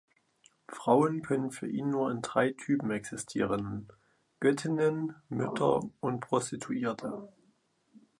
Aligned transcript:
Frauen 0.67 1.21
können 1.21 1.51
für 1.51 1.67
ihn 1.67 1.91
nur 1.91 2.09
in 2.09 2.23
drei 2.23 2.53
Typen 2.53 2.89
existieren: 2.89 3.87
Göttinnen, 4.39 5.13
Mütter 5.29 5.81
und 5.99 6.21
Prostituierte. 6.21 7.29